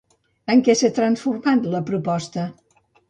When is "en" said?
0.53-0.61